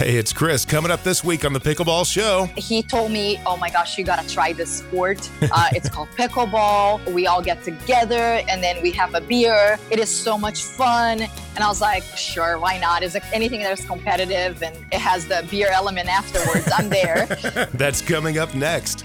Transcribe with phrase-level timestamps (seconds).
[0.00, 2.46] Hey, it's Chris coming up this week on the Pickleball Show.
[2.56, 5.28] He told me, oh my gosh, you got to try this sport.
[5.42, 7.04] Uh, it's called pickleball.
[7.12, 9.78] We all get together and then we have a beer.
[9.90, 11.20] It is so much fun.
[11.20, 13.02] And I was like, sure, why not?
[13.02, 16.66] Is anything that's competitive and it has the beer element afterwards?
[16.74, 17.26] I'm there.
[17.74, 19.04] That's coming up next.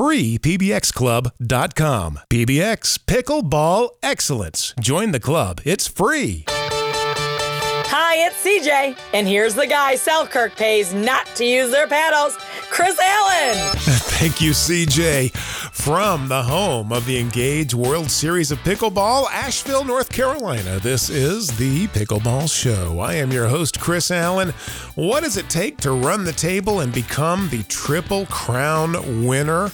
[0.00, 2.20] freepbxclub.com.
[2.30, 4.72] PBX Pickleball Excellence.
[4.80, 5.60] Join the club.
[5.66, 6.46] It's free.
[6.48, 12.38] Hi, it's CJ, and here's the guy Selkirk pays not to use their paddles,
[12.70, 13.72] Chris Allen.
[13.76, 15.36] Thank you, CJ.
[15.36, 21.54] From the home of the Engage World Series of Pickleball, Asheville, North Carolina, this is
[21.58, 23.00] the Pickleball Show.
[23.00, 24.54] I am your host, Chris Allen.
[24.94, 29.70] What does it take to run the table and become the Triple Crown winner?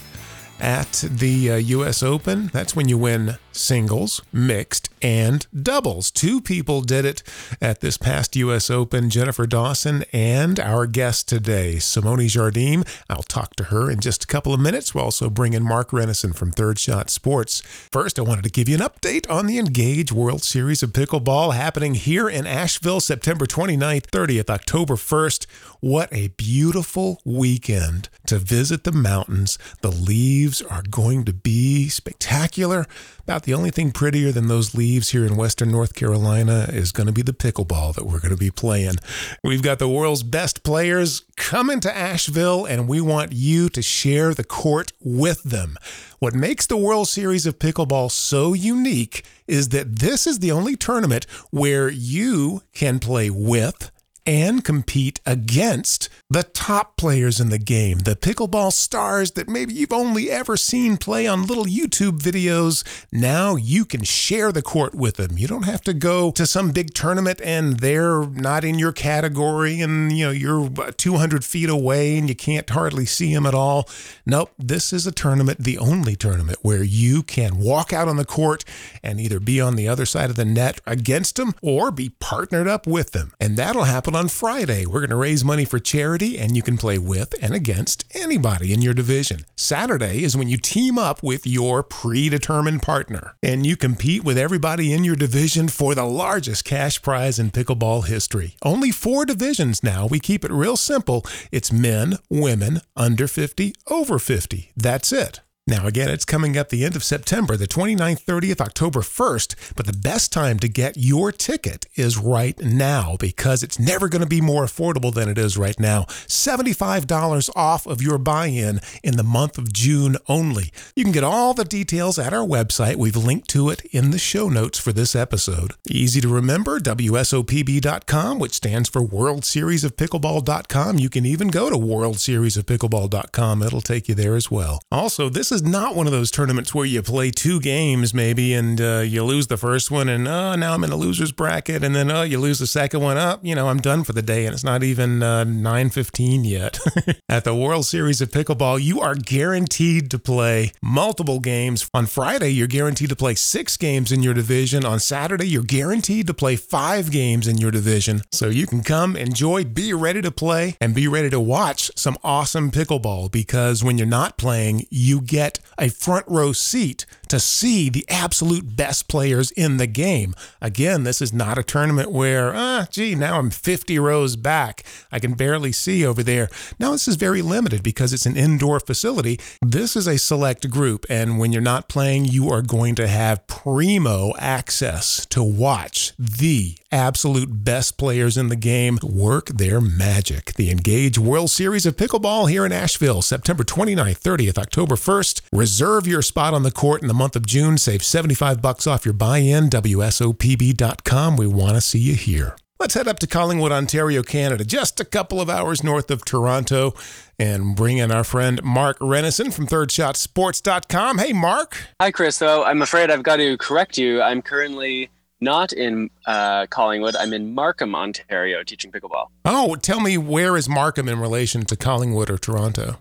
[0.60, 2.48] At the uh, US Open.
[2.52, 6.10] That's when you win singles, mixed, and doubles.
[6.10, 7.22] Two people did it
[7.60, 8.70] at this past U.S.
[8.70, 12.86] Open Jennifer Dawson and our guest today, Simone Jardim.
[13.08, 14.94] I'll talk to her in just a couple of minutes.
[14.94, 17.60] We'll also bring in Mark Renneson from Third Shot Sports.
[17.60, 21.54] First, I wanted to give you an update on the Engage World Series of Pickleball
[21.54, 25.46] happening here in Asheville, September 29th, 30th, October 1st.
[25.80, 29.58] What a beautiful weekend to visit the mountains.
[29.82, 32.86] The leaves are going to be spectacular.
[33.20, 37.06] About the only thing prettier than those leaves here in Western North Carolina is going
[37.06, 38.96] to be the pickleball that we're going to be playing.
[39.44, 44.34] We've got the world's best players coming to Asheville, and we want you to share
[44.34, 45.78] the court with them.
[46.18, 50.74] What makes the World Series of Pickleball so unique is that this is the only
[50.74, 53.92] tournament where you can play with
[54.26, 59.92] and compete against the top players in the game, the pickleball stars that maybe you've
[59.92, 62.82] only ever seen play on little YouTube videos.
[63.12, 65.38] Now you can share the court with them.
[65.38, 69.80] You don't have to go to some big tournament and they're not in your category
[69.80, 73.88] and you know you're 200 feet away and you can't hardly see them at all.
[74.24, 78.24] Nope, this is a tournament, the only tournament where you can walk out on the
[78.24, 78.64] court
[79.04, 82.66] and either be on the other side of the net against them or be partnered
[82.66, 83.32] up with them.
[83.38, 84.86] And that'll happen on Friday.
[84.86, 88.72] We're going to raise money for charity, and you can play with and against anybody
[88.72, 89.44] in your division.
[89.54, 94.92] Saturday is when you team up with your predetermined partner, and you compete with everybody
[94.92, 98.56] in your division for the largest cash prize in pickleball history.
[98.62, 100.06] Only four divisions now.
[100.06, 104.72] We keep it real simple it's men, women, under 50, over 50.
[104.76, 105.40] That's it.
[105.68, 109.84] Now, again, it's coming up the end of September, the 29th, 30th, October 1st, but
[109.84, 114.28] the best time to get your ticket is right now because it's never going to
[114.28, 116.02] be more affordable than it is right now.
[116.28, 120.70] $75 off of your buy in in the month of June only.
[120.94, 122.94] You can get all the details at our website.
[122.94, 125.72] We've linked to it in the show notes for this episode.
[125.88, 131.00] Easy to remember WSOPB.com, which stands for World Series of Pickleball.com.
[131.00, 134.80] You can even go to World Series of Pickleball.com, it'll take you there as well.
[134.92, 138.52] Also, this is is not one of those tournaments where you play two games maybe
[138.52, 141.82] and uh, you lose the first one and oh now I'm in a loser's bracket
[141.82, 144.20] and then oh you lose the second one up you know I'm done for the
[144.20, 146.78] day and it's not even uh, 9:15 yet.
[147.28, 151.88] At the World Series of Pickleball, you are guaranteed to play multiple games.
[151.94, 154.84] On Friday, you're guaranteed to play 6 games in your division.
[154.84, 158.20] On Saturday, you're guaranteed to play 5 games in your division.
[158.30, 162.18] So you can come, enjoy, be ready to play and be ready to watch some
[162.22, 167.40] awesome pickleball because when you're not playing, you get get a front row seat to
[167.40, 170.34] see the absolute best players in the game.
[170.60, 174.84] Again, this is not a tournament where, ah, gee, now I'm 50 rows back.
[175.10, 176.48] I can barely see over there.
[176.78, 179.38] Now, this is very limited because it's an indoor facility.
[179.60, 183.46] This is a select group, and when you're not playing, you are going to have
[183.46, 190.54] primo access to watch the absolute best players in the game work their magic.
[190.54, 195.42] The Engage World Series of Pickleball here in Asheville, September 29th, 30th, October 1st.
[195.52, 197.78] Reserve your spot on the court in the month of June.
[197.78, 199.68] Save 75 bucks off your buy-in.
[199.68, 201.36] WSOPB.com.
[201.36, 202.56] We want to see you here.
[202.78, 206.92] Let's head up to Collingwood, Ontario, Canada, just a couple of hours north of Toronto,
[207.38, 211.16] and bring in our friend Mark Renneson from ThirdShotSports.com.
[211.16, 211.78] Hey, Mark.
[212.02, 212.36] Hi, Chris.
[212.36, 214.20] So I'm afraid I've got to correct you.
[214.20, 215.08] I'm currently
[215.40, 217.16] not in uh, Collingwood.
[217.16, 219.28] I'm in Markham, Ontario, teaching pickleball.
[219.46, 222.98] Oh, tell me, where is Markham in relation to Collingwood or Toronto?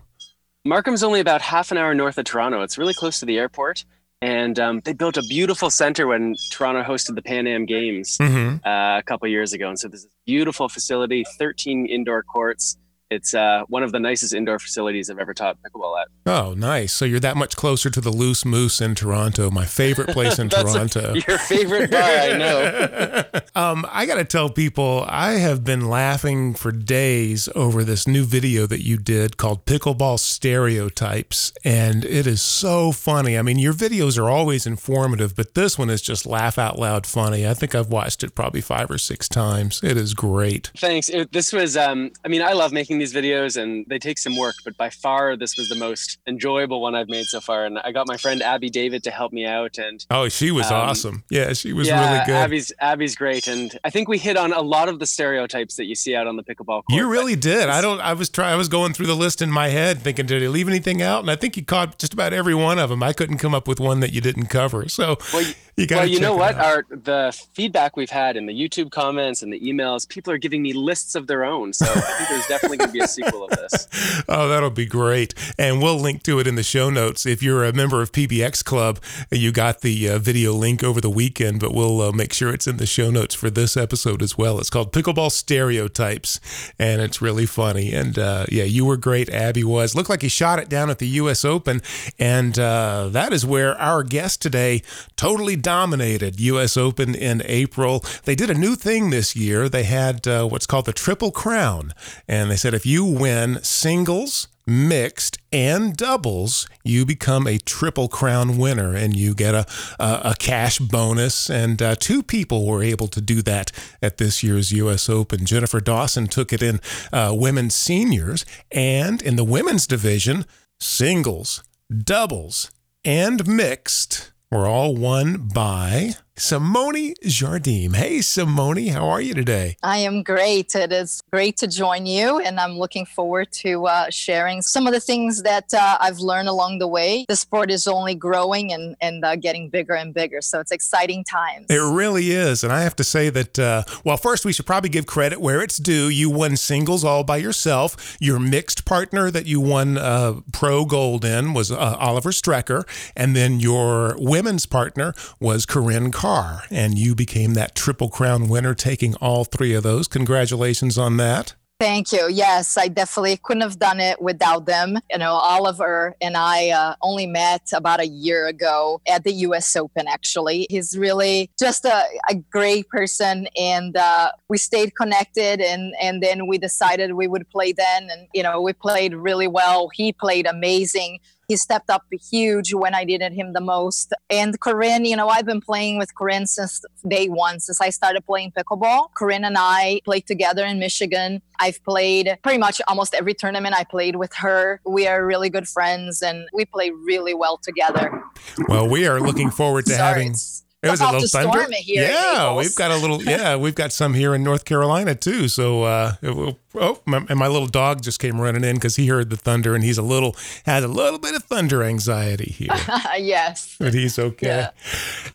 [0.64, 2.62] Markham's only about half an hour north of Toronto.
[2.62, 3.84] It's really close to the airport.
[4.22, 8.66] And um, they built a beautiful center when Toronto hosted the Pan Am Games Mm-hmm.
[8.66, 9.68] uh, a couple years ago.
[9.68, 12.78] And so this beautiful facility, 13 indoor courts.
[13.08, 16.08] It's uh, one of the nicest indoor facilities I've ever taught pickleball at.
[16.26, 16.92] Oh, nice.
[16.92, 20.48] So you're that much closer to the Loose Moose in Toronto, my favorite place in
[20.50, 21.14] Toronto.
[21.28, 23.24] Your favorite bar, I know.
[23.54, 28.24] um, I got to tell people, I have been laughing for days over this new
[28.24, 31.52] video that you did called Pickleball Stereotypes.
[31.64, 33.38] And it is so funny.
[33.38, 37.06] I mean, your videos are always informative, but this one is just laugh out loud
[37.06, 37.46] funny.
[37.46, 39.80] I think I've watched it probably five or six times.
[39.84, 40.72] It is great.
[40.76, 41.08] Thanks.
[41.08, 44.36] It, this was, um, I mean, I love making these videos and they take some
[44.36, 47.64] work, but by far this was the most enjoyable one I've made so far.
[47.64, 49.78] And I got my friend Abby David to help me out.
[49.78, 51.24] And Oh, she was Um, awesome.
[51.30, 52.34] Yeah, she was yeah, really good.
[52.34, 55.84] Abby's Abby's great, and I think we hit on a lot of the stereotypes that
[55.86, 56.84] you see out on the pickleball court.
[56.90, 57.68] You really did.
[57.68, 58.00] I don't.
[58.00, 58.52] I was trying.
[58.52, 61.20] I was going through the list in my head, thinking, did he leave anything out?
[61.20, 63.02] And I think you caught just about every one of them.
[63.02, 64.88] I couldn't come up with one that you didn't cover.
[64.88, 65.44] So Well,
[65.76, 65.96] you- got.
[65.98, 66.56] well, you know what?
[66.56, 70.62] Our the feedback we've had in the YouTube comments and the emails, people are giving
[70.62, 71.72] me lists of their own.
[71.72, 73.88] So I think there's definitely going to be a sequel of this.
[74.28, 75.34] Oh, that'll be great.
[75.58, 77.26] And we'll link to it in the show notes.
[77.26, 78.98] If you're a member of PBX Club,
[79.30, 82.66] you got the uh, video link over the weekend, but we'll uh, make sure it's
[82.66, 84.58] in the show notes for this episode as well.
[84.58, 86.40] It's called Pickleball Stereotypes,
[86.78, 87.92] and it's really funny.
[87.92, 89.28] And uh, yeah, you were great.
[89.28, 89.94] Abby was.
[89.94, 91.44] Looked like he shot it down at the U.S.
[91.44, 91.82] Open,
[92.18, 94.82] and uh, that is where our guest today
[95.16, 96.76] totally dominated U.S.
[96.76, 98.04] Open in April.
[98.22, 99.68] They did a new thing this year.
[99.68, 101.92] They had uh, what's called the Triple Crown,
[102.28, 108.58] and they said if you win singles, mixed and doubles, you become a triple crown
[108.58, 109.66] winner and you get a,
[109.98, 111.50] a, a cash bonus.
[111.50, 115.08] And uh, two people were able to do that at this year's U.S.
[115.08, 115.46] Open.
[115.46, 116.80] Jennifer Dawson took it in
[117.12, 120.44] uh, women's seniors and in the women's division,
[120.78, 122.70] singles, doubles,
[123.04, 127.96] and mixed were all won by Simone Jardim.
[127.96, 129.78] Hey, Simone, how are you today?
[129.82, 130.74] I am great.
[130.74, 134.92] It is great to join you, and I'm looking forward to uh, sharing some of
[134.92, 137.24] the things that uh, I've learned along the way.
[137.26, 141.24] The sport is only growing and, and uh, getting bigger and bigger, so it's exciting
[141.24, 141.68] times.
[141.70, 142.62] It really is.
[142.62, 145.62] And I have to say that, uh, well, first, we should probably give credit where
[145.62, 146.08] it's due.
[146.10, 148.14] You won singles all by yourself.
[148.20, 152.86] Your mixed partner that you won uh, pro gold in was uh, Oliver Strecker.
[153.16, 156.64] And then your women's partner was Corinne Carr.
[156.72, 160.08] And you became that Triple Crown winner, taking all three of those.
[160.08, 161.54] Congratulations on that.
[161.78, 162.28] Thank you.
[162.28, 164.98] Yes, I definitely couldn't have done it without them.
[165.10, 169.76] You know, Oliver and I uh, only met about a year ago at the US
[169.76, 170.66] Open, actually.
[170.68, 175.60] He's really just a, a great person, and uh, we stayed connected.
[175.60, 178.08] And, and then we decided we would play then.
[178.10, 179.90] And, you know, we played really well.
[179.94, 181.20] He played amazing.
[181.48, 184.12] He stepped up huge when I needed him the most.
[184.30, 188.26] And Corinne, you know, I've been playing with Corinne since day one, since I started
[188.26, 189.14] playing pickleball.
[189.16, 191.40] Corinne and I played together in Michigan.
[191.60, 194.80] I've played pretty much almost every tournament I played with her.
[194.84, 198.22] We are really good friends and we play really well together.
[198.68, 200.30] Well, we are looking forward to Sorry, having.
[200.32, 201.58] it's It was a little thunder.
[201.58, 203.22] storm it here yeah, we've got a little.
[203.26, 205.48] Yeah, we've got some here in North Carolina too.
[205.48, 209.08] So, uh, will- oh, my, and my little dog just came running in because he
[209.08, 212.68] heard the thunder, and he's a little has a little bit of thunder anxiety here,
[213.18, 213.76] yes.
[213.78, 214.46] but he's okay.
[214.46, 214.70] Yeah.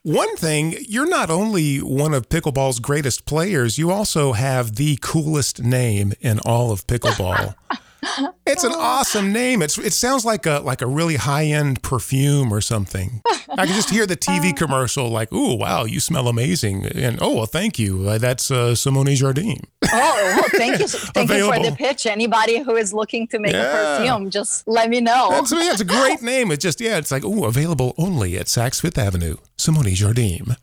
[0.03, 5.61] One thing, you're not only one of pickleball's greatest players, you also have the coolest
[5.61, 7.55] name in all of pickleball.
[8.51, 9.61] It's an awesome name.
[9.61, 13.21] It's it sounds like a like a really high end perfume or something.
[13.49, 17.35] I can just hear the TV commercial like, "Ooh, wow, you smell amazing," and "Oh,
[17.35, 18.07] well, thank you.
[18.09, 20.87] Uh, that's uh, Simone Jardim." Oh, well, thank you.
[21.13, 22.05] Thank you for the pitch.
[22.05, 23.95] Anybody who is looking to make Yeah.
[23.95, 25.29] a perfume, just let me know.
[25.31, 26.51] That's, yeah, it's a great name.
[26.51, 29.37] It's just yeah, it's like ooh, available only at Saks Fifth Avenue.
[29.57, 30.55] Simone Jardim.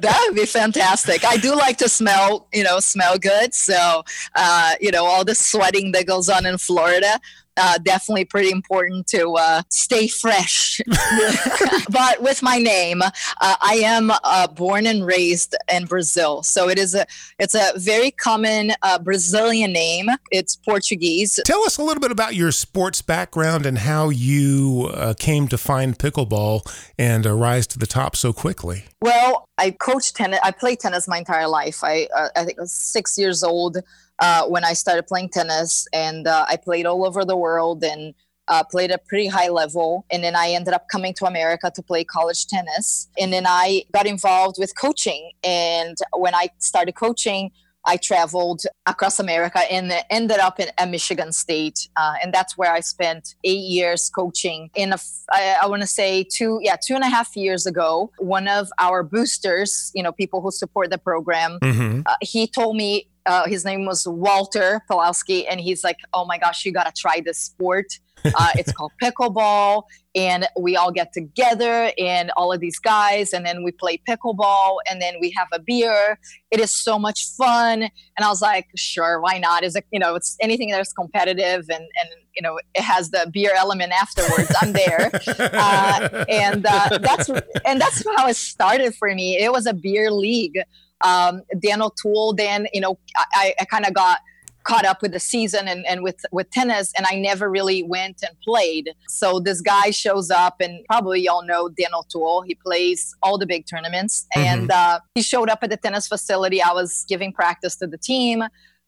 [0.00, 1.24] that would be fantastic.
[1.24, 3.54] I do like to smell, you know, smell good.
[3.54, 4.04] So,
[4.34, 5.34] uh, you know, all the
[5.66, 7.20] sweating that goes on in Florida,
[7.58, 10.80] uh, definitely pretty important to uh, stay fresh.
[11.90, 16.78] but with my name, uh, I am uh, born and raised in Brazil, so it
[16.78, 17.06] is a
[17.38, 20.08] it's a very common uh, Brazilian name.
[20.30, 21.40] It's Portuguese.
[21.44, 25.58] Tell us a little bit about your sports background and how you uh, came to
[25.58, 28.84] find pickleball and uh, rise to the top so quickly.
[29.00, 30.40] Well, I coached tennis.
[30.42, 31.82] I played tennis my entire life.
[31.82, 33.78] I uh, I think I was six years old
[34.18, 37.82] uh, when I started playing tennis, and uh, I played all over the world.
[37.84, 38.14] And
[38.48, 40.04] uh, played a pretty high level.
[40.10, 43.08] And then I ended up coming to America to play college tennis.
[43.18, 45.32] And then I got involved with coaching.
[45.42, 47.50] And when I started coaching,
[47.86, 52.72] I traveled across America and ended up in, at Michigan State, uh, and that's where
[52.72, 54.70] I spent eight years coaching.
[54.74, 54.98] In a,
[55.30, 58.68] I, I want to say two, yeah, two and a half years ago, one of
[58.78, 62.00] our boosters, you know, people who support the program, mm-hmm.
[62.06, 66.38] uh, he told me uh, his name was Walter Pawlowski, and he's like, "Oh my
[66.38, 67.86] gosh, you gotta try this sport.
[68.38, 69.84] Uh, it's called pickleball,
[70.16, 74.78] and we all get together and all of these guys, and then we play pickleball,
[74.90, 76.18] and then we have a beer.
[76.50, 79.62] It is so much fun." And I was like, "Sure, why not?
[79.62, 83.30] Is it you know, it's anything that's competitive and and you know, it has the
[83.32, 84.52] beer element afterwards.
[84.60, 87.30] I'm there, uh, and uh, that's
[87.64, 89.38] and that's how it started for me.
[89.38, 90.58] It was a beer league."
[91.04, 92.98] um, Dan O'Toole, then, you know,
[93.34, 94.18] I, I kind of got
[94.66, 98.22] caught up with the season and, and with with tennis and I never really went
[98.22, 98.90] and played.
[99.08, 102.42] So this guy shows up and probably y'all know Dan O'Toole.
[102.42, 104.46] He plays all the big tournaments mm-hmm.
[104.46, 106.62] and uh, he showed up at the tennis facility.
[106.62, 108.42] I was giving practice to the team.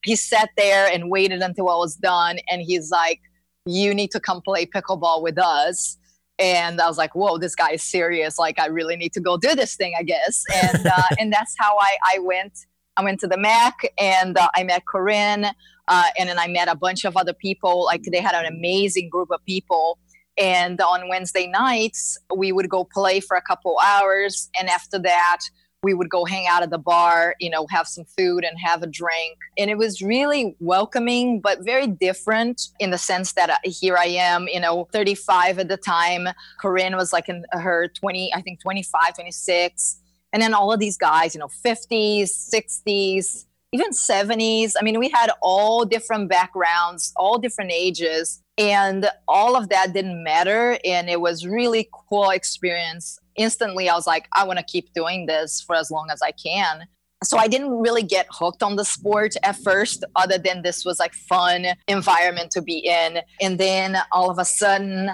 [0.05, 3.21] He sat there and waited until I was done and he's like,
[3.65, 5.99] you need to come play pickleball with us
[6.39, 8.39] and I was like, "Whoa, this guy is serious!
[8.39, 11.55] Like, I really need to go do this thing, I guess." And uh, and that's
[11.59, 12.53] how I I went.
[12.99, 15.47] I went to the MAC and uh, I met Corinne,
[15.87, 17.85] uh, and then I met a bunch of other people.
[17.85, 19.99] Like they had an amazing group of people.
[20.37, 25.39] And on Wednesday nights, we would go play for a couple hours, and after that,
[25.85, 28.83] we would go hang out at the bar, you know, have some food and have
[28.83, 29.39] a drink.
[29.57, 34.07] And it was really welcoming, but very different in the sense that uh, here I
[34.07, 36.27] am, you know, 35 at the time.
[36.61, 40.01] Corinne was like in her 20, I think 25, 26.
[40.33, 44.73] And then all of these guys, you know, 50s, 60s, even 70s.
[44.79, 50.23] I mean, we had all different backgrounds, all different ages, and all of that didn't
[50.23, 50.79] matter.
[50.85, 55.27] And it was really cool experience instantly I was like, I want to keep doing
[55.27, 56.87] this for as long as I can.
[57.25, 61.01] So I didn't really get hooked on the sport at first, other than this was
[61.01, 63.21] like fun environment to be in.
[63.41, 65.11] And then all of a sudden,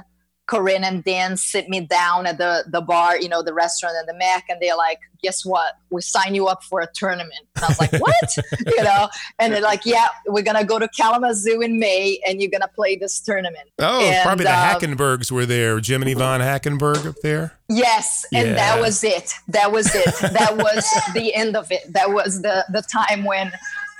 [0.46, 4.06] Corinne and Dan sit me down at the the bar, you know, the restaurant and
[4.06, 5.72] the Mac, and they're like, "Guess what?
[5.90, 8.36] We sign you up for a tournament." And I was like, "What?"
[8.66, 9.08] you know,
[9.38, 12.96] and they're like, "Yeah, we're gonna go to Kalamazoo in May, and you're gonna play
[12.96, 15.80] this tournament." Oh, and, probably the um, Hackenbergs were there.
[15.80, 17.58] Jim and Yvonne Hackenberg up there.
[17.70, 18.54] Yes, and yeah.
[18.54, 19.32] that was it.
[19.48, 20.14] That was it.
[20.20, 21.90] that was the end of it.
[21.90, 23.50] That was the the time when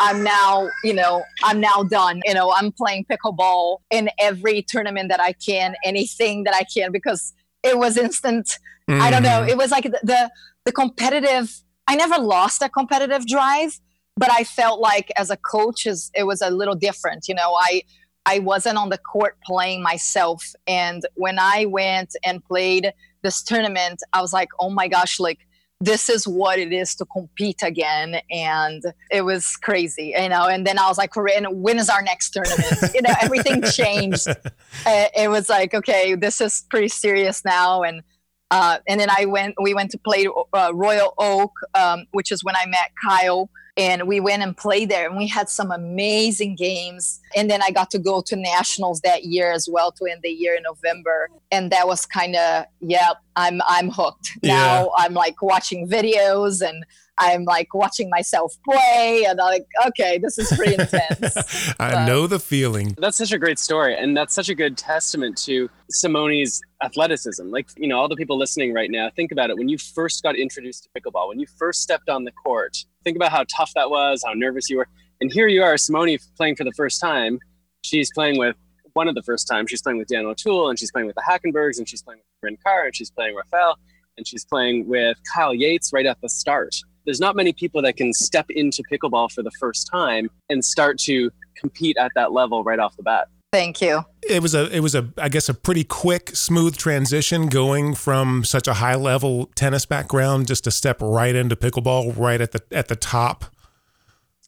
[0.01, 2.21] I'm now, you know, I'm now done.
[2.25, 6.93] You know, I'm playing pickleball in every tournament that I can, anything that I can,
[6.93, 7.33] because
[7.63, 8.59] it was instant.
[8.91, 9.01] Mm.
[9.01, 9.41] I don't know.
[9.41, 9.51] Mm-hmm.
[9.51, 10.31] It was like the, the,
[10.65, 11.63] the competitive.
[11.87, 13.79] I never lost a competitive drive,
[14.17, 17.27] but I felt like as a coach, is it was a little different.
[17.29, 17.83] You know, I
[18.27, 24.01] I wasn't on the court playing myself, and when I went and played this tournament,
[24.13, 25.41] I was like, oh my gosh, like
[25.85, 28.21] this is what it is to compete again.
[28.31, 30.47] And it was crazy, you know.
[30.47, 32.95] And then I was like, when is our next tournament?
[32.95, 34.27] you know, everything changed.
[34.27, 37.83] Uh, it was like, okay, this is pretty serious now.
[37.83, 38.03] And
[38.51, 42.45] uh, and then I went, we went to play uh, Royal Oak, um, which is
[42.45, 46.55] when I met Kyle and we went and played there and we had some amazing
[46.55, 47.21] games.
[47.37, 50.31] And then i got to go to nationals that year as well to end the
[50.31, 51.31] year in november.
[51.51, 54.31] And that was kind of yeah i'm i'm hooked.
[54.43, 54.55] Yeah.
[54.55, 56.85] now i'm like watching videos and
[57.19, 61.73] I'm like watching myself play and I'm like, okay, this is pretty intense.
[61.79, 62.95] I know the feeling.
[62.99, 63.97] That's such a great story.
[63.97, 67.49] And that's such a good testament to Simone's athleticism.
[67.49, 69.57] Like, you know, all the people listening right now, think about it.
[69.57, 73.17] When you first got introduced to pickleball, when you first stepped on the court, think
[73.17, 74.89] about how tough that was, how nervous you were.
[75.21, 77.39] And here you are, Simone playing for the first time.
[77.83, 78.57] She's playing with
[78.95, 79.71] one of the first times.
[79.71, 82.41] She's playing with Dan O'Toole and she's playing with the Hackenbergs and she's playing with
[82.41, 83.77] Bryn Carr and she's playing Rafael
[84.17, 86.75] and she's playing with Kyle Yates right at the start
[87.05, 90.99] there's not many people that can step into pickleball for the first time and start
[90.99, 93.29] to compete at that level right off the bat.
[93.53, 94.05] Thank you.
[94.29, 98.43] It was a it was a I guess a pretty quick smooth transition going from
[98.43, 102.63] such a high level tennis background just to step right into pickleball right at the
[102.73, 103.45] at the top.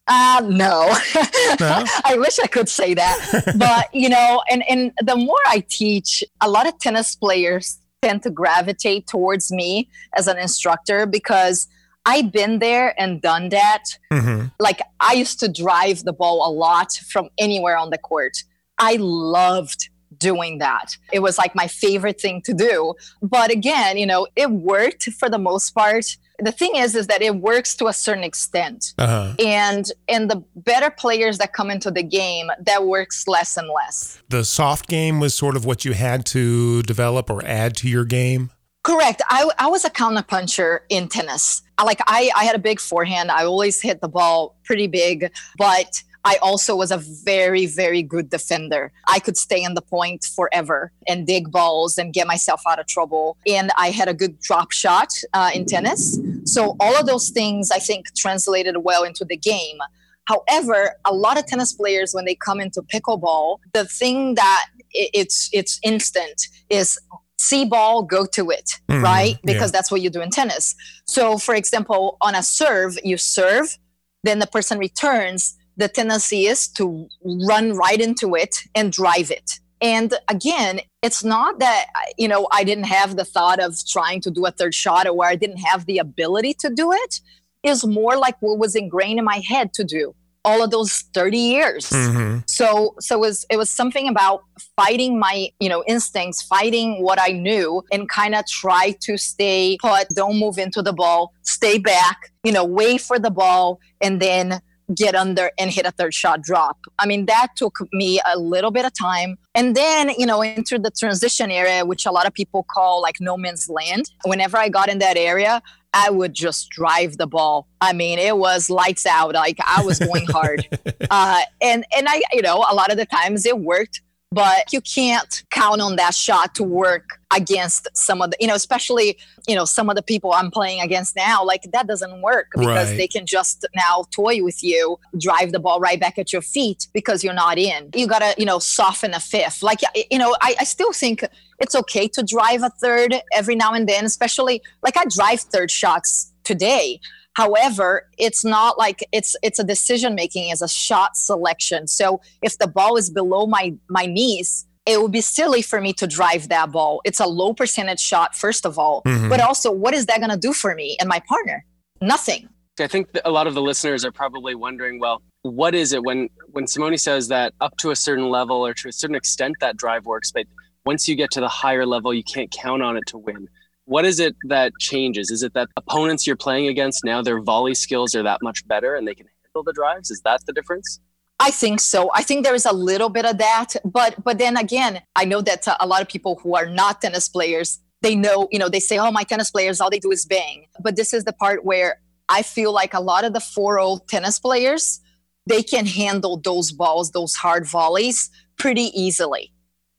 [0.08, 0.92] Uh no.
[1.60, 1.84] no?
[2.04, 3.54] I wish I could say that.
[3.56, 8.24] but you know, and and the more I teach, a lot of tennis players tend
[8.24, 11.68] to gravitate towards me as an instructor because
[12.06, 13.82] I've been there and done that.
[14.12, 14.46] Mm-hmm.
[14.60, 18.38] Like I used to drive the ball a lot from anywhere on the court.
[18.78, 20.96] I loved doing that.
[21.12, 22.94] It was like my favorite thing to do.
[23.20, 26.06] But again, you know, it worked for the most part.
[26.38, 29.32] The thing is, is that it works to a certain extent, Uh-huh.
[29.38, 34.20] and and the better players that come into the game, that works less and less.
[34.28, 38.04] The soft game was sort of what you had to develop or add to your
[38.04, 38.50] game.
[38.86, 39.20] Correct.
[39.28, 41.60] I, I was a counterpuncher in tennis.
[41.84, 43.32] Like I, I had a big forehand.
[43.32, 48.30] I always hit the ball pretty big, but I also was a very, very good
[48.30, 48.92] defender.
[49.08, 52.86] I could stay on the point forever and dig balls and get myself out of
[52.86, 53.36] trouble.
[53.44, 56.16] And I had a good drop shot uh, in tennis.
[56.44, 59.78] So all of those things I think translated well into the game.
[60.26, 65.50] However, a lot of tennis players, when they come into pickleball, the thing that it's
[65.52, 66.98] it's instant is
[67.38, 69.38] see ball, go to it, Mhm, right?
[69.44, 69.78] Because yeah.
[69.78, 70.74] that's what you do in tennis.
[71.06, 73.78] So, for example, on a serve, you serve,
[74.22, 75.56] then the person returns.
[75.76, 77.06] The tendency is to
[77.46, 79.60] run right into it and drive it.
[79.82, 84.30] And again, it's not that you know I didn't have the thought of trying to
[84.30, 87.20] do a third shot or where I didn't have the ability to do it.
[87.62, 90.14] Is more like what was ingrained in my head to do
[90.46, 91.90] all of those 30 years.
[91.90, 92.38] Mm-hmm.
[92.46, 94.44] so so it was it was something about
[94.76, 99.76] fighting my you know instincts fighting what i knew and kind of try to stay
[99.80, 104.20] put don't move into the ball stay back you know wait for the ball and
[104.20, 104.60] then
[104.94, 106.78] get under and hit a third shot drop.
[106.98, 109.36] I mean that took me a little bit of time.
[109.54, 113.16] And then you know into the transition area which a lot of people call like
[113.20, 114.04] no man's land.
[114.24, 115.60] Whenever i got in that area
[115.96, 117.66] I would just drive the ball.
[117.80, 119.32] I mean, it was lights out.
[119.34, 120.68] Like I was going hard,
[121.10, 124.82] uh, and and I, you know, a lot of the times it worked, but you
[124.82, 129.18] can't count on that shot to work against some of the, you know, especially
[129.48, 131.44] you know some of the people I'm playing against now.
[131.44, 132.96] Like that doesn't work because Right.
[132.96, 136.86] they can just now toy with you, drive the ball right back at your feet
[136.92, 137.90] because you're not in.
[137.94, 139.62] You gotta, you know, soften a fifth.
[139.62, 139.80] Like
[140.10, 141.24] you know, I, I still think
[141.58, 145.70] it's okay to drive a third every now and then, especially like I drive third
[145.70, 147.00] shots today.
[147.32, 151.86] However, it's not like it's it's a decision making as a shot selection.
[151.86, 155.92] So if the ball is below my my knees, it would be silly for me
[155.94, 157.00] to drive that ball.
[157.04, 159.28] It's a low percentage shot, first of all, Mhm.
[159.28, 161.64] but also what is that going to do for me and my partner?
[162.00, 162.48] Nothing.
[162.78, 166.02] I think that a lot of the listeners are probably wondering, well, what is it
[166.02, 169.54] when when Simone says that up to a certain level or to a certain extent
[169.60, 170.46] that drive works, but
[170.84, 173.48] once you get to the higher level, you can't count on it to win.
[173.86, 175.30] What is it that changes?
[175.30, 178.94] Is it that opponents you're playing against now their volley skills are that much better
[178.94, 180.10] and they can handle the drives?
[180.10, 181.00] Is that the difference?
[181.38, 182.10] I think so.
[182.14, 185.40] I think there is a little bit of that, but but then again, I know
[185.42, 188.68] that uh, a lot of people who are not tennis players, they know, you know,
[188.68, 191.32] they say, "Oh, my tennis players, all they do is bang." But this is the
[191.34, 195.00] part where I feel like a lot of the 4-0 tennis players,
[195.46, 199.52] they can handle those balls, those hard volleys pretty easily.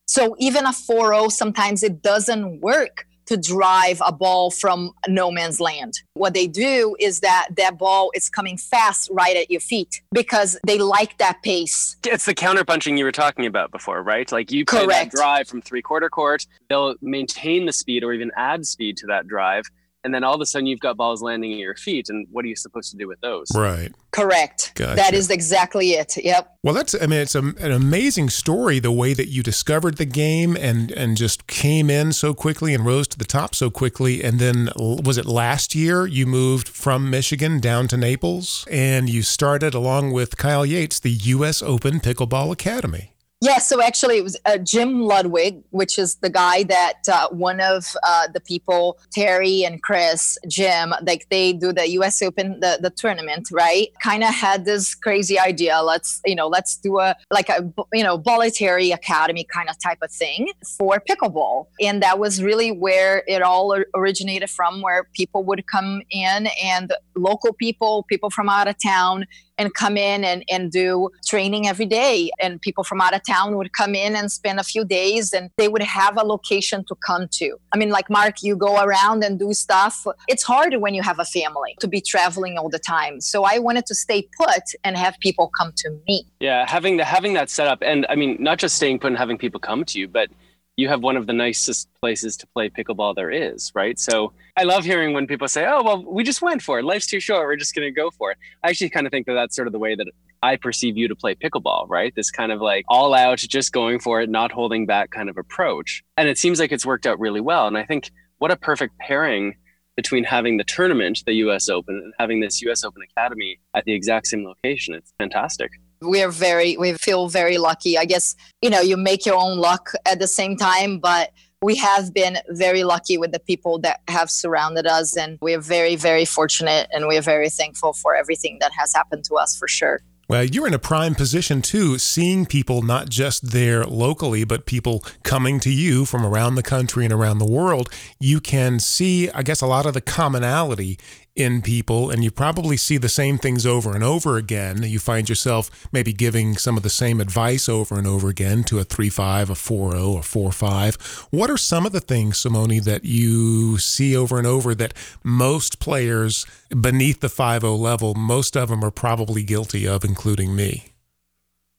[0.08, 5.60] So even a 4-0 sometimes it doesn't work to drive a ball from no man's
[5.60, 5.94] land.
[6.13, 10.58] What they do is that that ball is coming fast right at your feet because
[10.66, 11.98] they like that pace.
[12.06, 14.32] It's the counterpunching you were talking about before, right?
[14.32, 15.12] Like you play Correct.
[15.12, 19.08] that drive from three quarter court, they'll maintain the speed or even add speed to
[19.08, 19.66] that drive.
[20.08, 22.08] And then all of a sudden you've got balls landing at your feet.
[22.08, 23.50] And what are you supposed to do with those?
[23.54, 23.91] Right.
[24.12, 24.72] Correct.
[24.76, 24.96] Gotcha.
[24.96, 26.15] That is exactly it.
[26.15, 26.50] Yep.
[26.63, 30.06] Well, that's I mean, it's a, an amazing story the way that you discovered the
[30.06, 34.24] game and and just came in so quickly and rose to the top so quickly.
[34.24, 39.24] And then was it last year you moved from Michigan down to Naples and you
[39.24, 41.62] started along with Kyle Yates the U.S.
[41.62, 43.12] Open Pickleball Academy.
[43.39, 47.62] Yeah, so actually, it was uh, Jim Ludwig, which is the guy that uh, one
[47.62, 52.19] of uh, the people, Terry and Chris, Jim, like they do the U.S.
[52.23, 53.89] Open, the, the tournament, right?
[54.02, 55.84] Kind of had this crazy idea.
[55.84, 60.00] Let's, you know, let's do a like a you know voluntary academy kind of type
[60.02, 65.43] of thing for pickleball, and that was really where it all originated from, where people
[65.43, 70.43] would come in and local people, people from out of town, and come in and,
[70.50, 72.30] and do training every day.
[72.41, 75.50] And people from out of town would come in and spend a few days and
[75.58, 77.58] they would have a location to come to.
[77.74, 80.06] I mean, like Mark, you go around and do stuff.
[80.28, 83.22] It's hard when you have a family to be traveling all the time.
[83.22, 86.26] So I wanted to stay put and have people come to me.
[86.39, 89.17] Yeah, having the having that set up, and I mean, not just staying put and
[89.17, 90.30] having people come to you, but
[90.78, 94.00] you have one of the nicest places to play pickleball there is, right?
[94.00, 96.86] So I love hearing when people say, "Oh, well, we just went for it.
[96.86, 97.48] Life's too short.
[97.48, 99.68] We're just going to go for it." I actually kind of think that that's sort
[99.68, 100.08] of the way that
[100.44, 102.13] I perceive you to play pickleball, right?
[102.16, 105.38] This kind of like all out, just going for it, not holding back kind of
[105.38, 106.04] approach.
[106.16, 107.68] And it seems like it's worked out really well.
[107.68, 109.56] And I think what a perfect pairing
[109.96, 113.94] between having the tournament, the US Open, and having this US Open Academy at the
[113.94, 114.94] exact same location.
[114.94, 115.72] It's fantastic.
[116.01, 119.57] We are very we feel very lucky i guess you know you make your own
[119.57, 121.31] luck at the same time but
[121.62, 125.95] we have been very lucky with the people that have surrounded us and we're very
[125.95, 130.01] very fortunate and we're very thankful for everything that has happened to us for sure
[130.29, 135.01] well, you're in a prime position too, seeing people not just there locally, but people
[135.23, 137.89] coming to you from around the country and around the world.
[138.19, 140.99] You can see, I guess, a lot of the commonality
[141.38, 144.82] in people and you probably see the same things over and over again.
[144.82, 148.80] You find yourself maybe giving some of the same advice over and over again to
[148.80, 151.28] a 3-5, a 4-0, a 4-5.
[151.30, 155.80] What are some of the things, Simone, that you see over and over that most
[155.80, 160.86] players beneath the 5-0 level, most of them are probably guilty of, including me?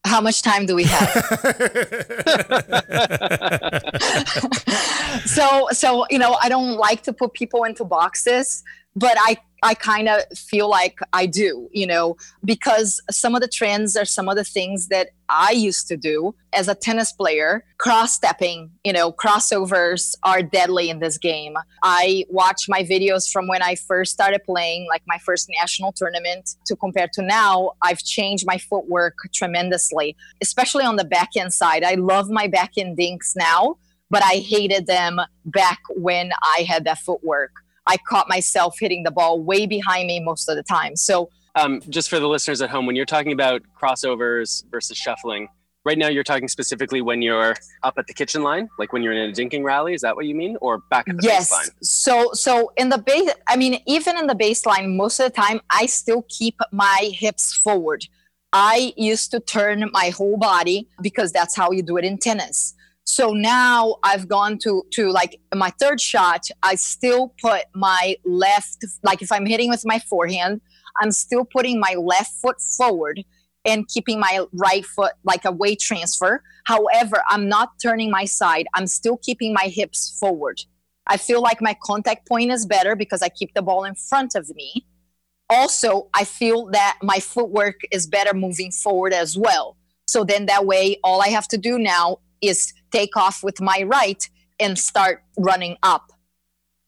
[0.05, 1.11] how much time do we have
[5.27, 8.63] so so you know i don't like to put people into boxes
[8.99, 13.49] but I I kind of feel like I do, you know, because some of the
[13.49, 17.65] trends are some of the things that I used to do as a tennis player.
[17.79, 21.57] Cross stepping, you know, crossovers are deadly in this game.
[21.83, 26.51] I watch my videos from when I first started playing, like my first national tournament,
[26.67, 27.73] to compare to now.
[27.83, 31.83] I've changed my footwork tremendously, especially on the backhand side.
[31.83, 33.77] I love my backhand dinks now,
[34.09, 37.51] but I hated them back when I had that footwork.
[37.89, 40.95] I caught myself hitting the ball way behind me most of the time.
[40.95, 45.49] So, um, just for the listeners at home, when you're talking about crossovers versus shuffling,
[45.85, 49.15] right now you're talking specifically when you're up at the kitchen line, like when you're
[49.15, 49.95] in a dinking rally.
[49.95, 51.53] Is that what you mean, or back at the yes.
[51.53, 51.71] baseline?
[51.83, 55.61] So, so in the base, I mean, even in the baseline, most of the time
[55.71, 58.05] I still keep my hips forward.
[58.53, 62.75] I used to turn my whole body because that's how you do it in tennis.
[63.09, 66.45] So now I've gone to to like my third shot.
[66.63, 70.61] I still put my left, like if I'm hitting with my forehand,
[71.01, 73.25] I'm still putting my left foot forward
[73.65, 76.43] and keeping my right foot like a weight transfer.
[76.65, 78.67] However, I'm not turning my side.
[78.75, 80.61] I'm still keeping my hips forward.
[81.07, 84.35] I feel like my contact point is better because I keep the ball in front
[84.35, 84.87] of me.
[85.49, 89.79] Also, I feel that my footwork is better moving forward as well.
[90.07, 93.83] So then that way, all I have to do now is take off with my
[93.87, 94.29] right
[94.61, 96.13] and start running up.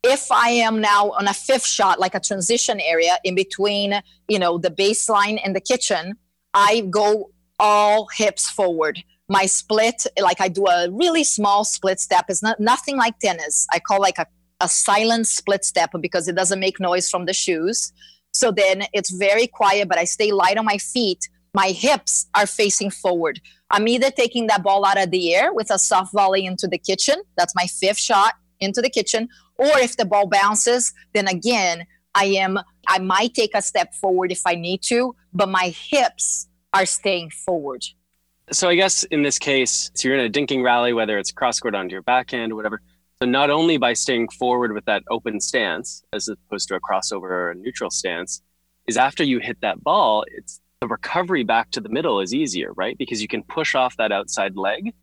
[0.02, 4.38] If I am now on a fifth shot, like a transition area in between, you
[4.38, 6.14] know, the baseline and the kitchen,
[6.54, 9.02] I go all hips forward.
[9.28, 12.24] My split, like I do a really small split step.
[12.28, 13.66] It's not nothing like tennis.
[13.72, 14.26] I call like a,
[14.60, 17.92] a silent split step because it doesn't make noise from the shoes.
[18.32, 21.28] So then it's very quiet, but I stay light on my feet.
[21.54, 23.40] My hips are facing forward.
[23.70, 26.78] I'm either taking that ball out of the air with a soft volley into the
[26.78, 27.16] kitchen.
[27.36, 29.28] That's my fifth shot into the kitchen.
[29.56, 32.58] Or if the ball bounces, then again, I am
[32.88, 37.30] I might take a step forward if I need to, but my hips are staying
[37.30, 37.84] forward.
[38.52, 41.60] So I guess in this case, so you're in a dinking rally, whether it's cross
[41.60, 42.80] court onto your backhand or whatever.
[43.22, 47.30] So not only by staying forward with that open stance, as opposed to a crossover
[47.30, 48.42] or a neutral stance,
[48.86, 52.72] is after you hit that ball, it's the recovery back to the middle is easier,
[52.72, 52.96] right?
[52.96, 54.84] Because you can push off that outside leg.
[54.84, 54.94] Right?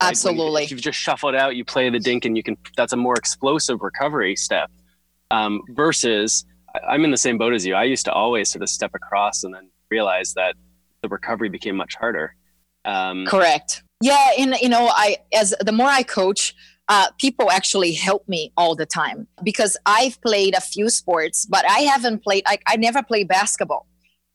[0.00, 0.62] Absolutely.
[0.62, 2.56] You, if you've just shuffled out, you play the dink, and you can.
[2.76, 4.70] That's a more explosive recovery step.
[5.30, 6.44] Um, versus,
[6.88, 7.74] I'm in the same boat as you.
[7.74, 10.56] I used to always sort of step across and then realize that
[11.02, 12.34] the recovery became much harder.
[12.84, 13.84] Um, Correct.
[14.02, 16.52] Yeah, and you know, I as the more I coach,
[16.88, 21.64] uh, people actually help me all the time because I've played a few sports, but
[21.70, 22.42] I haven't played.
[22.46, 23.86] I, I never played basketball.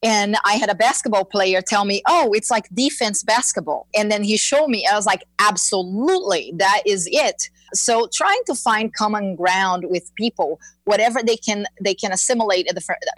[0.04, 3.88] And I had a basketball player tell me, Oh, it's like defense basketball.
[3.96, 7.50] And then he showed me, I was like, Absolutely, that is it.
[7.74, 12.70] So trying to find common ground with people, whatever they can they can assimilate,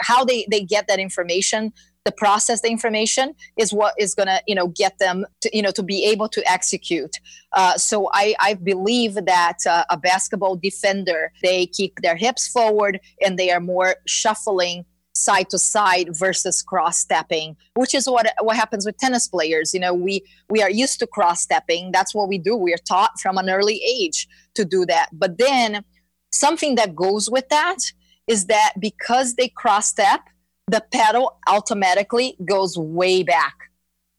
[0.01, 1.71] how they, they get that information,
[2.05, 5.61] the process the information is what is going to you know get them to you
[5.61, 7.15] know to be able to execute
[7.53, 12.99] uh, so i i believe that uh, a basketball defender they keep their hips forward
[13.23, 14.85] and they are more shuffling
[15.23, 19.73] side to side versus cross stepping which is what what happens with tennis players.
[19.73, 22.55] You know we we are used to cross stepping that's what we do.
[22.55, 25.09] We are taught from an early age to do that.
[25.13, 25.83] But then
[26.31, 27.77] something that goes with that
[28.27, 30.21] is that because they cross step
[30.67, 33.55] the pedal automatically goes way back.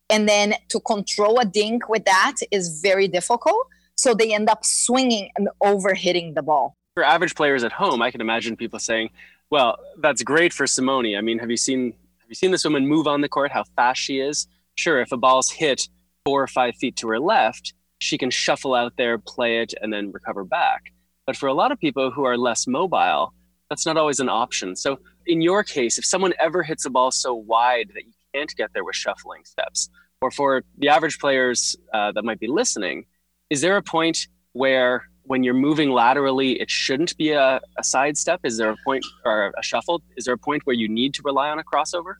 [0.08, 3.68] And then to control a dink with that is very difficult.
[3.96, 6.74] So they end up swinging and over hitting the ball.
[6.94, 9.10] For average players at home i can imagine people saying
[9.50, 11.16] well, that's great for Simone.
[11.16, 13.50] I mean, have you seen have you seen this woman move on the court?
[13.50, 14.46] How fast she is.
[14.76, 15.88] Sure, if a ball's hit
[16.24, 19.92] four or five feet to her left, she can shuffle out there, play it, and
[19.92, 20.92] then recover back.
[21.26, 23.34] But for a lot of people who are less mobile,
[23.68, 24.76] that's not always an option.
[24.76, 28.54] So in your case, if someone ever hits a ball so wide that you can't
[28.56, 29.90] get there with shuffling steps,
[30.22, 33.06] or for the average players uh, that might be listening,
[33.48, 38.40] is there a point where when you're moving laterally, it shouldn't be a, a sidestep?
[38.42, 40.02] Is there a point or a shuffle?
[40.16, 42.14] Is there a point where you need to rely on a crossover?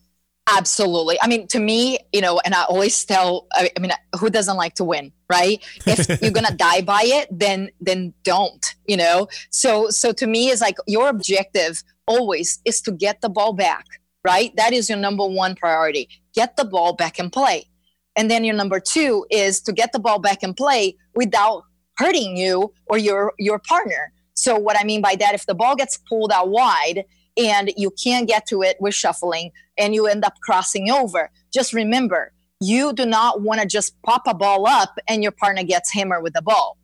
[0.48, 1.18] Absolutely.
[1.20, 4.74] I mean, to me, you know, and I always tell, I mean, who doesn't like
[4.74, 5.60] to win, right?
[5.86, 9.26] If you're gonna die by it, then then don't, you know.
[9.50, 13.86] So so to me, it's like your objective always is to get the ball back,
[14.24, 14.54] right?
[14.54, 16.08] That is your number one priority.
[16.32, 17.66] Get the ball back in play,
[18.14, 21.64] and then your number two is to get the ball back in play without
[22.00, 24.12] hurting you or your your partner.
[24.34, 27.04] So what I mean by that, if the ball gets pulled out wide
[27.36, 31.30] and you can't get to it with shuffling and you end up crossing over.
[31.52, 35.62] Just remember, you do not want to just pop a ball up and your partner
[35.62, 36.76] gets hammered with the ball,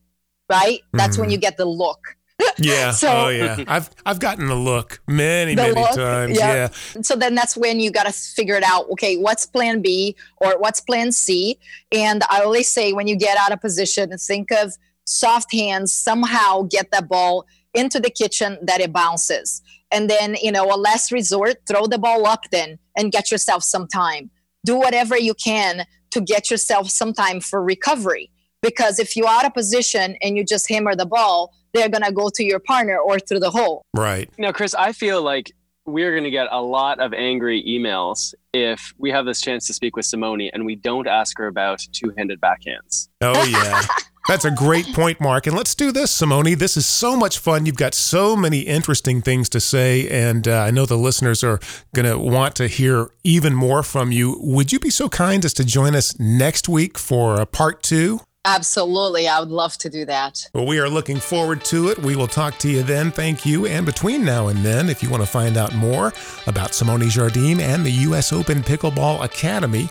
[0.51, 0.81] right?
[0.93, 1.23] That's mm-hmm.
[1.23, 1.99] when you get the look.
[2.59, 2.91] yeah.
[2.91, 3.65] so, oh yeah.
[3.67, 6.39] I've I've gotten the look many many look, times.
[6.39, 6.69] Yeah.
[6.95, 7.03] yeah.
[7.03, 8.91] So then that's when you got to figure it out.
[8.91, 11.59] Okay, what's Plan B or what's Plan C?
[11.93, 14.75] And I always say when you get out of position, think of
[15.07, 15.93] soft hands.
[15.93, 19.63] Somehow get that ball into the kitchen that it bounces.
[19.91, 23.63] And then you know a last resort throw the ball up then and get yourself
[23.63, 24.31] some time.
[24.65, 28.31] Do whatever you can to get yourself some time for recovery.
[28.63, 32.13] Because if you're out of position and you just hammer the ball they're going to
[32.13, 33.85] go to your partner or through the hole.
[33.95, 34.31] Right.
[34.39, 35.53] Now chris i feel like
[35.87, 39.75] we're going to get a lot of angry emails if we have this chance to
[39.75, 43.83] speak with simone and we don't ask her about two-handed backhands oh yeah
[44.27, 45.47] That's a great point, Mark.
[45.47, 46.57] And let's do this, Simone.
[46.57, 47.65] This is so much fun.
[47.65, 51.61] You've got so many interesting things to say, and uh, I know the listeners are
[51.95, 54.37] going to want to hear even more from you.
[54.41, 58.21] Would you be so kind as to join us next week for a part two?
[58.47, 59.27] Absolutely.
[59.27, 60.49] I would love to do that.
[60.55, 61.99] Well, we are looking forward to it.
[61.99, 63.11] We will talk to you then.
[63.11, 63.67] Thank you.
[63.67, 66.13] And between now and then, if you want to find out more
[66.47, 68.33] about Simone Jardim and the U.S.
[68.33, 69.91] Open Pickleball Academy,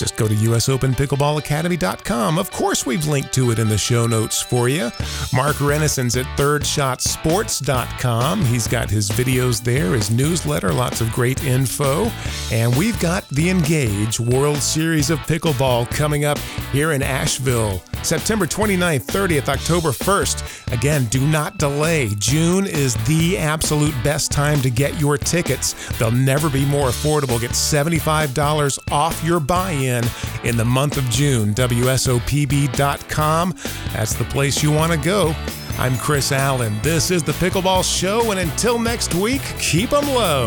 [0.00, 2.38] just go to usopenpickleballacademy.com.
[2.38, 4.90] Of course, we've linked to it in the show notes for you.
[5.32, 8.44] Mark Renneson's at thirdshotsports.com.
[8.46, 12.10] He's got his videos there, his newsletter, lots of great info.
[12.50, 16.38] And we've got the Engage World Series of Pickleball coming up
[16.72, 20.72] here in Asheville, September 29th, 30th, October 1st.
[20.72, 22.08] Again, do not delay.
[22.18, 25.74] June is the absolute best time to get your tickets.
[25.98, 27.38] They'll never be more affordable.
[27.38, 30.04] Get $75 off your buy in in
[30.44, 31.52] in the month of June.
[31.54, 33.54] WSOPB.com.
[33.92, 35.34] That's the place you want to go.
[35.78, 36.78] I'm Chris Allen.
[36.82, 40.46] This is the Pickleball Show, and until next week, keep them low.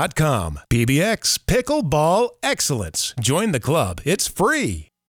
[0.71, 3.13] PBX Pickleball Excellence.
[3.19, 4.01] Join the club.
[4.03, 4.90] It's free.